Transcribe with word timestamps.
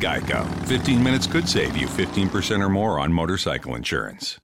Geico. 0.00 0.44
15 0.68 1.02
minutes 1.02 1.26
could 1.26 1.46
save 1.46 1.76
you 1.76 1.86
15% 1.88 2.62
or 2.62 2.68
more 2.68 3.00
on 3.00 3.12
motorcycle 3.12 3.76
insurance. 3.76 4.38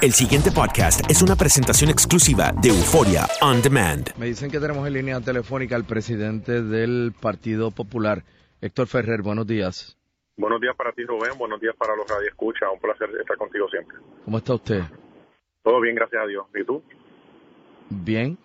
El 0.00 0.12
siguiente 0.12 0.52
podcast 0.52 1.10
es 1.10 1.22
una 1.22 1.34
presentación 1.34 1.90
exclusiva 1.90 2.52
de 2.62 2.68
Euforia 2.68 3.26
On 3.42 3.60
Demand. 3.60 4.14
Me 4.16 4.26
dicen 4.26 4.48
que 4.48 4.60
tenemos 4.60 4.86
en 4.86 4.92
línea 4.92 5.20
telefónica 5.20 5.74
al 5.74 5.84
presidente 5.84 6.62
del 6.62 7.12
Partido 7.20 7.72
Popular, 7.72 8.22
Héctor 8.60 8.86
Ferrer. 8.86 9.22
Buenos 9.22 9.46
días. 9.48 9.96
Buenos 10.36 10.60
días 10.60 10.76
para 10.76 10.92
ti, 10.92 11.02
Rubén. 11.02 11.36
Buenos 11.36 11.60
días 11.60 11.74
para 11.76 11.96
los 11.96 12.06
radioescuchas. 12.08 12.68
Un 12.72 12.78
placer 12.78 13.08
estar 13.20 13.36
contigo 13.36 13.68
siempre. 13.68 13.98
¿Cómo 14.24 14.38
está 14.38 14.54
usted? 14.54 14.82
Todo 15.64 15.80
bien, 15.80 15.96
gracias 15.96 16.22
a 16.22 16.26
Dios. 16.26 16.46
¿Y 16.54 16.64
tú? 16.64 16.80
Bien, 17.90 18.38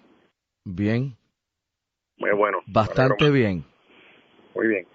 bien, 0.66 1.16
Muy 2.18 2.32
bueno. 2.32 2.60
bastante 2.66 3.30
bien. 3.30 3.64
Muy 4.56 4.68
bien. 4.68 4.88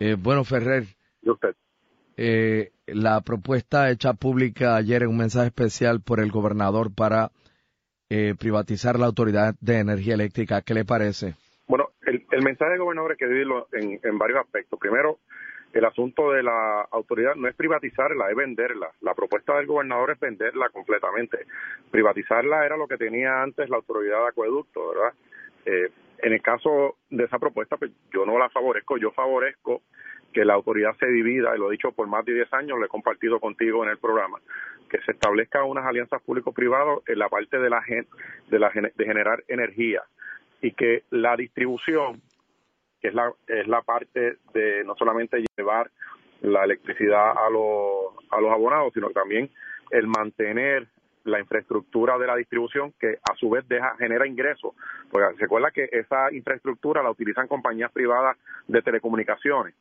Eh, 0.00 0.16
bueno, 0.18 0.44
Ferrer, 0.44 0.84
¿Y 1.22 1.30
usted? 1.30 1.54
eh, 2.16 2.70
la 2.86 3.20
propuesta 3.22 3.90
hecha 3.90 4.12
pública 4.14 4.76
ayer 4.76 5.02
en 5.02 5.08
un 5.08 5.16
mensaje 5.18 5.46
especial 5.48 6.00
por 6.00 6.20
el 6.20 6.30
gobernador 6.30 6.94
para 6.94 7.30
eh, 8.10 8.34
privatizar 8.38 8.98
la 8.98 9.06
Autoridad 9.06 9.54
de 9.60 9.78
Energía 9.78 10.14
Eléctrica, 10.14 10.62
¿qué 10.62 10.74
le 10.74 10.84
parece? 10.84 11.34
Bueno, 11.66 11.88
el, 12.06 12.24
el 12.30 12.42
mensaje 12.42 12.72
del 12.72 12.80
gobernador 12.80 13.12
hay 13.12 13.16
que 13.16 13.26
dividirlo 13.26 13.68
en, 13.72 13.98
en 14.02 14.18
varios 14.18 14.38
aspectos. 14.40 14.78
Primero, 14.78 15.18
el 15.72 15.84
asunto 15.84 16.30
de 16.30 16.42
la 16.42 16.82
autoridad 16.92 17.34
no 17.34 17.48
es 17.48 17.56
privatizarla, 17.56 18.30
es 18.30 18.36
venderla. 18.36 18.90
La 19.00 19.14
propuesta 19.14 19.56
del 19.56 19.66
gobernador 19.66 20.12
es 20.12 20.20
venderla 20.20 20.68
completamente. 20.68 21.38
Privatizarla 21.90 22.64
era 22.64 22.76
lo 22.76 22.86
que 22.86 22.96
tenía 22.96 23.42
antes 23.42 23.68
la 23.68 23.76
autoridad 23.76 24.22
de 24.22 24.28
acueducto, 24.28 24.90
¿verdad? 24.90 25.12
Eh, 25.66 25.90
en 26.22 26.32
el 26.32 26.42
caso 26.42 26.96
de 27.10 27.24
esa 27.24 27.38
propuesta, 27.38 27.76
pues 27.76 27.90
yo 28.12 28.24
no 28.26 28.38
la 28.38 28.48
favorezco, 28.50 28.96
yo 28.96 29.10
favorezco 29.12 29.82
que 30.32 30.44
la 30.44 30.54
autoridad 30.54 30.94
se 30.98 31.06
divida, 31.06 31.54
y 31.54 31.58
lo 31.58 31.68
he 31.68 31.72
dicho 31.72 31.92
por 31.92 32.06
más 32.08 32.24
de 32.24 32.34
10 32.34 32.52
años, 32.54 32.78
lo 32.78 32.84
he 32.84 32.88
compartido 32.88 33.40
contigo 33.40 33.82
en 33.84 33.90
el 33.90 33.98
programa, 33.98 34.38
que 34.90 35.00
se 35.02 35.12
establezcan 35.12 35.64
unas 35.64 35.86
alianzas 35.86 36.20
público-privadas 36.22 36.98
en 37.06 37.18
la 37.18 37.28
parte 37.28 37.58
de 37.58 37.70
la, 37.70 37.82
gen- 37.82 38.06
de, 38.48 38.58
la 38.58 38.70
de 38.70 39.04
generar 39.04 39.42
energía 39.48 40.02
y 40.60 40.72
que 40.72 41.04
la 41.10 41.36
distribución, 41.36 42.20
que 43.00 43.08
es 43.08 43.14
la, 43.14 43.32
es 43.46 43.66
la 43.66 43.82
parte 43.82 44.36
de 44.52 44.84
no 44.84 44.94
solamente 44.96 45.42
llevar 45.56 45.90
la 46.42 46.64
electricidad 46.64 47.30
a 47.30 47.48
los, 47.50 48.12
a 48.30 48.40
los 48.40 48.52
abonados, 48.52 48.92
sino 48.92 49.10
también 49.10 49.50
el 49.90 50.06
mantener 50.06 50.86
la 51.26 51.40
infraestructura 51.40 52.18
de 52.18 52.26
la 52.26 52.36
distribución 52.36 52.92
que 52.98 53.18
a 53.22 53.34
su 53.36 53.50
vez 53.50 53.66
deja 53.68 53.96
genera 53.98 54.26
ingresos. 54.26 54.74
Porque 55.10 55.36
se 55.36 55.44
acuerda 55.44 55.70
que 55.70 55.88
esa 55.92 56.32
infraestructura 56.32 57.02
la 57.02 57.10
utilizan 57.10 57.48
compañías 57.48 57.92
privadas 57.92 58.36
de 58.68 58.82
telecomunicaciones. 58.82 59.74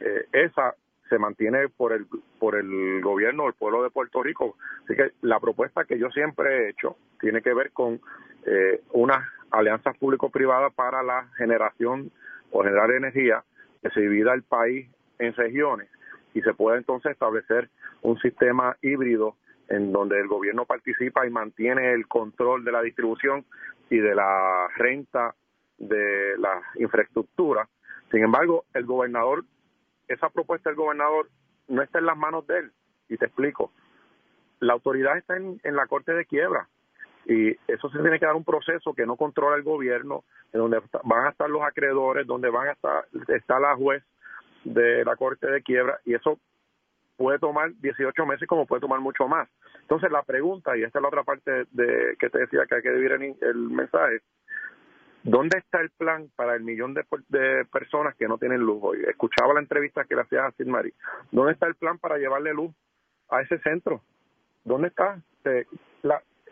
Eh, 0.00 0.26
esa 0.32 0.74
se 1.08 1.18
mantiene 1.18 1.68
por 1.68 1.92
el 1.92 2.06
por 2.38 2.56
el 2.56 3.00
gobierno 3.00 3.44
del 3.44 3.52
pueblo 3.54 3.82
de 3.82 3.90
Puerto 3.90 4.22
Rico. 4.22 4.56
Así 4.84 4.96
que 4.96 5.12
la 5.22 5.38
propuesta 5.38 5.84
que 5.84 5.98
yo 5.98 6.10
siempre 6.10 6.66
he 6.66 6.70
hecho 6.70 6.96
tiene 7.20 7.42
que 7.42 7.54
ver 7.54 7.70
con 7.72 8.00
eh, 8.44 8.80
unas 8.92 9.24
alianzas 9.50 9.96
público-privadas 9.98 10.72
para 10.74 11.02
la 11.02 11.28
generación 11.36 12.10
o 12.50 12.62
generar 12.62 12.90
energía 12.90 13.44
que 13.82 13.90
se 13.90 14.00
divida 14.00 14.34
el 14.34 14.42
país 14.42 14.88
en 15.18 15.32
regiones 15.34 15.88
y 16.34 16.42
se 16.42 16.54
pueda 16.54 16.76
entonces 16.76 17.12
establecer 17.12 17.70
un 18.02 18.18
sistema 18.18 18.76
híbrido 18.82 19.36
en 19.68 19.92
donde 19.92 20.20
el 20.20 20.28
gobierno 20.28 20.64
participa 20.64 21.26
y 21.26 21.30
mantiene 21.30 21.92
el 21.92 22.06
control 22.06 22.64
de 22.64 22.72
la 22.72 22.82
distribución 22.82 23.44
y 23.90 23.98
de 23.98 24.14
la 24.14 24.68
renta 24.76 25.34
de 25.78 26.36
la 26.38 26.62
infraestructura. 26.76 27.68
Sin 28.10 28.22
embargo, 28.22 28.64
el 28.74 28.84
gobernador, 28.84 29.44
esa 30.08 30.30
propuesta 30.30 30.70
del 30.70 30.76
gobernador 30.76 31.28
no 31.68 31.82
está 31.82 31.98
en 31.98 32.06
las 32.06 32.16
manos 32.16 32.46
de 32.46 32.58
él. 32.60 32.72
Y 33.08 33.16
te 33.16 33.26
explico. 33.26 33.72
La 34.60 34.72
autoridad 34.72 35.18
está 35.18 35.36
en, 35.36 35.60
en 35.62 35.76
la 35.76 35.86
corte 35.86 36.12
de 36.12 36.24
quiebra 36.24 36.68
y 37.26 37.50
eso 37.66 37.90
se 37.90 37.98
tiene 37.98 38.20
que 38.20 38.26
dar 38.26 38.36
un 38.36 38.44
proceso 38.44 38.94
que 38.94 39.04
no 39.04 39.16
controla 39.16 39.56
el 39.56 39.64
gobierno, 39.64 40.24
en 40.52 40.60
donde 40.60 40.80
van 41.02 41.26
a 41.26 41.30
estar 41.30 41.50
los 41.50 41.62
acreedores, 41.62 42.26
donde 42.26 42.50
van 42.50 42.68
a 42.68 42.72
estar 42.72 43.04
está 43.28 43.58
la 43.58 43.74
juez 43.74 44.02
de 44.64 45.04
la 45.04 45.16
corte 45.16 45.48
de 45.50 45.62
quiebra 45.62 46.00
y 46.04 46.14
eso 46.14 46.38
puede 47.16 47.38
tomar 47.38 47.72
18 47.80 48.26
meses 48.26 48.46
como 48.46 48.66
puede 48.66 48.80
tomar 48.80 49.00
mucho 49.00 49.26
más. 49.28 49.48
Entonces 49.80 50.10
la 50.10 50.22
pregunta, 50.22 50.76
y 50.76 50.82
esta 50.82 50.98
es 50.98 51.02
la 51.02 51.08
otra 51.08 51.24
parte 51.24 51.64
de 51.70 52.16
que 52.18 52.30
te 52.30 52.38
decía 52.38 52.66
que 52.66 52.76
hay 52.76 52.82
que 52.82 52.90
dividir 52.90 53.36
el, 53.40 53.56
mensaje, 53.70 54.20
¿dónde 55.22 55.58
está 55.58 55.80
el 55.80 55.90
plan 55.90 56.30
para 56.36 56.54
el 56.54 56.62
millón 56.62 56.94
de, 56.94 57.04
de 57.28 57.64
personas 57.66 58.14
que 58.16 58.28
no 58.28 58.38
tienen 58.38 58.60
luz 58.60 58.78
hoy? 58.82 59.02
Escuchaba 59.08 59.54
la 59.54 59.60
entrevista 59.60 60.04
que 60.04 60.14
le 60.14 60.22
hacía 60.22 60.46
a 60.46 60.52
Sid 60.52 60.66
Mari. 60.66 60.92
¿Dónde 61.30 61.52
está 61.52 61.66
el 61.66 61.74
plan 61.74 61.98
para 61.98 62.18
llevarle 62.18 62.52
luz 62.52 62.74
a 63.30 63.40
ese 63.40 63.58
centro? 63.60 64.02
¿Dónde 64.64 64.88
está? 64.88 65.20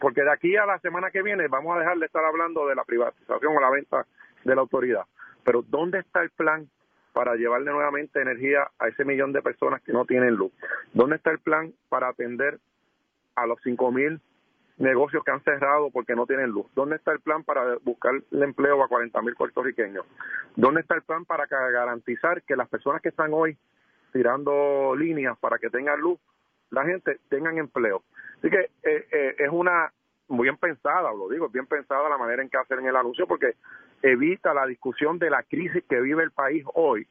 Porque 0.01 0.23
de 0.23 0.33
aquí 0.33 0.57
a 0.57 0.67
la 0.67 0.79
semana 0.79 1.11
que 1.11 1.23
viene 1.23 1.49
vamos 1.49 1.75
a 1.75 1.81
dejar 1.81 1.99
de 1.99 2.07
estar 2.07 2.25
hablando 2.25 2.67
de 2.67 2.75
la 2.75 2.85
privatización 2.85 3.57
o 3.57 3.61
la 3.61 3.71
venta 3.71 4.07
de 4.45 4.55
la 4.55 4.61
autoridad. 4.61 5.05
Pero 5.45 5.63
¿dónde 5.63 5.99
está 5.99 6.23
el 6.23 6.31
plan 6.31 6.69
para 7.15 7.37
llevarle 7.37 7.71
nuevamente 7.71 8.21
energía 8.21 8.69
a 8.79 8.89
ese 8.89 9.05
millón 9.05 9.33
de 9.33 9.41
personas 9.41 9.81
que 9.83 9.93
no 9.93 10.05
tienen 10.05 10.35
luz? 10.35 10.53
¿Dónde 10.93 11.17
está 11.17 11.31
el 11.31 11.39
plan 11.39 11.73
para 11.89 12.09
atender 12.09 12.59
a 13.37 13.47
los 13.47 13.59
5.000 13.61 14.21
negocios 14.79 15.23
que 15.25 15.31
han 15.31 15.43
cerrado 15.45 15.91
porque 15.91 16.17
no 16.17 16.27
tienen 16.27 16.51
luz? 16.51 16.67
¿Dónde 16.75 16.97
está 16.97 17.13
el 17.13 17.21
plan 17.21 17.45
para 17.45 17.77
buscar 17.85 18.15
el 18.31 18.43
empleo 18.43 18.83
a 18.83 18.89
40.000 18.89 19.37
puertorriqueños? 19.37 20.05
¿Dónde 20.57 20.81
está 20.81 20.97
el 20.97 21.03
plan 21.03 21.25
para 21.25 21.47
garantizar 21.47 22.43
que 22.43 22.57
las 22.57 22.69
personas 22.69 23.01
que 23.01 23.11
están 23.11 23.33
hoy 23.33 23.57
tirando 24.13 24.95
líneas 24.97 25.39
para 25.39 25.59
que 25.59 25.71
tengan 25.71 26.01
luz, 26.01 26.19
la 26.71 26.85
gente 26.85 27.21
tengan 27.29 27.59
empleo? 27.59 28.03
Así 28.39 28.51
que 28.51 28.71
eh, 28.83 29.07
eh, 29.13 29.37
es 29.39 29.51
una 29.51 29.93
muy 30.29 30.45
bien 30.45 30.57
pensada, 30.57 31.13
lo 31.13 31.29
digo, 31.29 31.49
bien 31.49 31.67
pensada 31.67 32.09
la 32.09 32.19
manera 32.19 32.43
en 32.43 32.49
que 32.49 32.59
hacen 32.59 32.85
el 32.87 32.97
anuncio 32.97 33.27
porque 33.27 33.55
evita 34.03 34.55
la 34.55 34.67
discusión 34.67 35.19
de 35.19 35.31
la 35.31 35.43
crisis 35.43 35.85
que 35.89 36.01
vive 36.01 36.23
el 36.23 36.31
país 36.31 36.65
hoy 36.75 37.07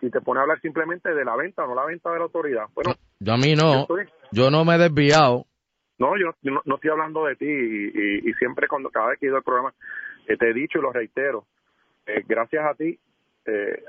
y 0.00 0.10
te 0.10 0.20
pone 0.20 0.40
a 0.40 0.42
hablar 0.42 0.60
simplemente 0.60 1.14
de 1.14 1.24
la 1.24 1.36
venta, 1.36 1.66
no 1.66 1.74
la 1.74 1.86
venta 1.86 2.10
de 2.10 2.18
la 2.18 2.24
autoridad. 2.24 2.66
Bueno, 2.74 2.94
yo 3.20 3.32
a 3.32 3.36
mí 3.36 3.54
no, 3.54 3.86
yo, 4.32 4.50
no 4.50 4.64
me 4.64 4.74
he 4.74 4.78
desviado. 4.78 5.46
No, 5.98 6.16
yo 6.18 6.32
no, 6.42 6.74
estoy 6.74 6.90
hablando 6.90 7.24
de 7.24 7.36
ti 7.36 7.46
y, 7.46 8.32
siempre 8.34 8.68
cuando 8.68 8.90
cada 8.90 9.08
vez 9.10 9.18
que 9.18 9.26
he 9.26 9.28
ido 9.28 9.36
al 9.36 9.44
programa 9.44 9.72
eh, 10.26 10.36
te 10.36 10.50
he 10.50 10.52
dicho 10.52 10.78
y 10.78 10.82
lo 10.82 10.92
reitero, 10.92 11.46
eh, 12.06 12.22
gracias 12.26 12.64
a 12.64 12.74
ti 12.74 12.98
eh, 13.46 13.82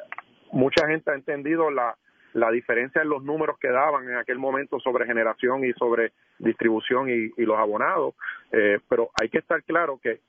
mucha 0.51 0.87
gente 0.87 1.11
ha 1.11 1.15
entendido 1.15 1.71
la, 1.71 1.97
la 2.35 2.51
diferencia 2.51 3.01
en 3.01 3.09
los 3.09 3.23
números 3.23 3.57
que 3.59 3.69
daban 3.69 4.07
en 4.07 4.17
aquel 4.17 4.37
momento 4.37 4.79
sobre 4.79 5.05
generación 5.05 5.65
y 5.65 5.73
sobre 5.73 6.13
distribución 6.37 7.09
y, 7.09 7.29
los 7.43 7.57
abonados, 7.57 8.13
pero 8.89 9.09
hay 9.19 9.29
que 9.29 9.39
estar 9.39 9.63
claro 9.63 9.99
que 10.01 10.19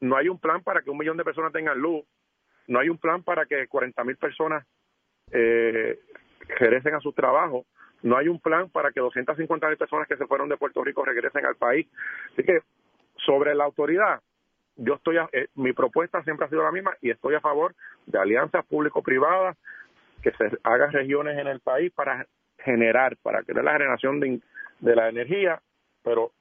no 0.00 0.16
hay 0.16 0.28
un 0.28 0.38
plan 0.38 0.62
para 0.62 0.82
que 0.82 0.90
un 0.90 0.98
millón 0.98 1.16
de 1.16 1.24
personas 1.24 1.52
tengan 1.52 1.78
luz, 1.78 2.04
no 2.66 2.78
hay 2.78 2.88
un 2.88 2.98
plan 2.98 3.22
para 3.22 3.46
que 3.46 3.66
40 3.66 4.04
mil 4.04 4.16
personas 4.16 4.66
eh, 5.32 5.98
a 6.92 7.00
su 7.00 7.12
trabajo. 7.12 7.66
No 8.02 8.16
hay 8.16 8.28
un 8.28 8.38
plan 8.38 8.68
para 8.68 8.92
que 8.92 9.00
250 9.00 9.66
mil 9.68 9.76
personas 9.78 10.06
que 10.06 10.16
se 10.16 10.26
fueron 10.26 10.48
de 10.48 10.58
Puerto 10.58 10.84
Rico 10.84 11.04
regresen 11.04 11.46
al 11.46 11.56
país. 11.56 11.86
Así 12.32 12.44
que 12.44 12.60
sobre 13.16 13.54
la 13.54 13.64
autoridad, 13.64 14.20
yo 14.76 14.94
estoy, 14.94 15.16
eh, 15.32 15.48
mi 15.54 15.72
propuesta 15.72 16.22
siempre 16.22 16.46
ha 16.46 16.50
sido 16.50 16.62
la 16.62 16.72
misma 16.72 16.94
y 17.00 17.10
estoy 17.10 17.34
a 17.34 17.40
favor 17.40 17.74
de 18.06 18.18
alianzas 18.18 18.66
público-privadas, 18.66 19.56
que 20.24 20.32
se 20.32 20.58
hagan 20.62 20.90
regiones 20.90 21.38
en 21.38 21.46
el 21.46 21.60
país 21.60 21.92
para 21.92 22.26
generar, 22.58 23.16
para 23.18 23.42
crear 23.42 23.62
la 23.62 23.74
generación 23.74 24.20
de, 24.20 24.40
la 24.80 25.10
energía, 25.10 25.60
pero 26.02 26.32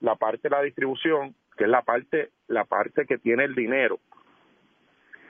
la 0.00 0.16
parte 0.16 0.48
de 0.48 0.50
la 0.50 0.62
distribución, 0.62 1.34
que 1.56 1.64
es 1.64 1.70
la 1.70 1.80
parte, 1.80 2.30
la 2.48 2.64
parte 2.64 3.06
que 3.06 3.16
tiene 3.16 3.44
el 3.44 3.54
dinero, 3.54 3.98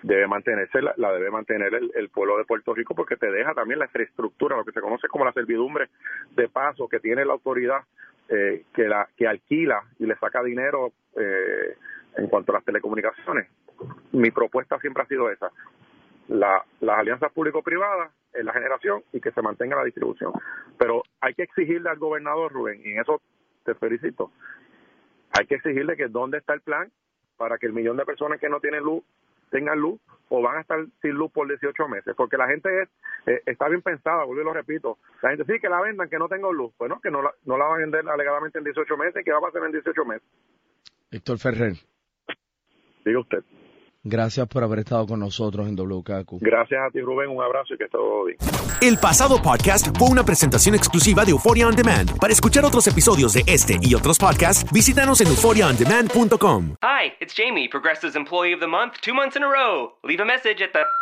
debe 0.02 0.26
mantenerse, 0.26 0.82
la, 0.82 1.12
debe 1.12 1.30
mantener 1.30 1.72
el, 1.94 2.08
pueblo 2.08 2.38
de 2.38 2.44
Puerto 2.44 2.74
Rico 2.74 2.92
porque 2.96 3.16
te 3.16 3.30
deja 3.30 3.54
también 3.54 3.78
la 3.78 3.84
infraestructura, 3.84 4.56
lo 4.56 4.64
que 4.64 4.72
se 4.72 4.80
conoce 4.80 5.06
como 5.06 5.24
la 5.24 5.32
servidumbre 5.32 5.88
de 6.32 6.48
paso 6.48 6.88
que 6.88 6.98
tiene 6.98 7.24
la 7.24 7.34
autoridad 7.34 7.82
eh, 8.28 8.64
que 8.74 8.88
la 8.88 9.08
que 9.16 9.28
alquila 9.28 9.80
y 10.00 10.06
le 10.06 10.16
saca 10.16 10.42
dinero 10.42 10.92
eh, 11.16 11.76
en 12.16 12.26
cuanto 12.26 12.50
a 12.50 12.56
las 12.56 12.64
telecomunicaciones. 12.64 13.48
Mi 14.10 14.32
propuesta 14.32 14.78
siempre 14.80 15.04
ha 15.04 15.06
sido 15.06 15.30
esa, 15.30 15.50
la, 16.28 16.64
las 16.80 16.98
alianzas 16.98 17.32
público-privadas 17.32 18.12
en 18.32 18.46
la 18.46 18.52
generación 18.52 19.02
y 19.12 19.20
que 19.20 19.32
se 19.32 19.42
mantenga 19.42 19.76
la 19.76 19.84
distribución. 19.84 20.32
Pero 20.78 21.02
hay 21.20 21.34
que 21.34 21.42
exigirle 21.42 21.90
al 21.90 21.98
gobernador 21.98 22.52
Rubén, 22.52 22.80
y 22.84 22.92
en 22.92 23.00
eso 23.00 23.20
te 23.64 23.74
felicito, 23.74 24.32
hay 25.32 25.46
que 25.46 25.56
exigirle 25.56 25.96
que 25.96 26.08
dónde 26.08 26.38
está 26.38 26.54
el 26.54 26.60
plan 26.60 26.90
para 27.36 27.58
que 27.58 27.66
el 27.66 27.72
millón 27.72 27.96
de 27.96 28.04
personas 28.04 28.40
que 28.40 28.48
no 28.48 28.60
tienen 28.60 28.82
luz 28.82 29.02
tengan 29.50 29.78
luz 29.78 30.00
o 30.30 30.40
van 30.40 30.56
a 30.56 30.60
estar 30.62 30.78
sin 31.02 31.12
luz 31.12 31.30
por 31.30 31.46
18 31.46 31.86
meses, 31.88 32.14
porque 32.16 32.38
la 32.38 32.48
gente 32.48 32.82
es, 32.82 32.88
eh, 33.26 33.42
está 33.44 33.68
bien 33.68 33.82
pensada, 33.82 34.24
vuelvo 34.24 34.40
y 34.40 34.44
lo 34.46 34.54
repito, 34.54 34.98
la 35.20 35.30
gente 35.30 35.44
sí 35.44 35.60
que 35.60 35.68
la 35.68 35.80
vendan, 35.80 36.08
que 36.08 36.18
no 36.18 36.26
tenga 36.26 36.50
luz, 36.50 36.72
bueno, 36.78 37.00
que 37.02 37.10
no 37.10 37.20
la, 37.20 37.32
no 37.44 37.58
la 37.58 37.66
van 37.66 37.74
a 37.74 37.78
vender 37.78 38.08
alegadamente 38.08 38.58
en 38.58 38.64
18 38.64 38.96
meses, 38.96 39.22
que 39.24 39.32
va 39.32 39.38
a 39.38 39.42
pasar 39.42 39.64
en 39.64 39.72
18 39.72 40.04
meses. 40.06 40.26
Héctor 41.10 41.38
Ferrer. 41.38 41.74
Diga 43.04 43.20
usted. 43.20 43.44
Gracias 44.04 44.48
por 44.48 44.64
haber 44.64 44.80
estado 44.80 45.06
con 45.06 45.20
nosotros 45.20 45.68
en 45.68 45.76
WKQ. 45.76 46.40
Gracias 46.40 46.80
a 46.80 46.90
ti, 46.90 47.00
Rubén. 47.00 47.30
Un 47.30 47.42
abrazo 47.42 47.74
y 47.74 47.78
que 47.78 47.88
todo 47.88 48.24
bien. 48.24 48.36
El 48.80 48.98
pasado 48.98 49.40
podcast 49.40 49.96
fue 49.96 50.08
una 50.08 50.24
presentación 50.24 50.74
exclusiva 50.74 51.24
de 51.24 51.30
Euphoria 51.30 51.68
On 51.68 51.76
Demand. 51.76 52.18
Para 52.18 52.32
escuchar 52.32 52.64
otros 52.64 52.86
episodios 52.88 53.32
de 53.34 53.44
este 53.46 53.78
y 53.80 53.94
otros 53.94 54.18
podcasts, 54.18 54.70
visítanos 54.72 55.20
en 55.20 55.28
euphoriaondemand.com. 55.28 56.76
Hi, 56.82 57.12
it's 57.20 57.32
Jamie, 57.32 57.68
Progressive's 57.68 58.16
Employee 58.16 58.54
of 58.54 58.60
the 58.60 58.66
Month, 58.66 59.00
two 59.02 59.14
months 59.14 59.36
in 59.36 59.44
a 59.44 59.48
row. 59.48 59.92
Leave 60.02 60.20
a 60.20 60.26
message 60.26 60.60
at 60.62 60.72
the... 60.72 61.01